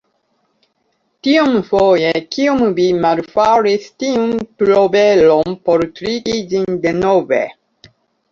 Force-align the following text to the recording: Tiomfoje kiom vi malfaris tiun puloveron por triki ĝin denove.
Tiomfoje 1.25 2.13
kiom 2.35 2.63
vi 2.79 2.85
malfaris 3.03 3.85
tiun 4.03 4.33
puloveron 4.61 5.57
por 5.69 5.85
triki 5.99 6.41
ĝin 6.55 6.81
denove. 6.87 7.43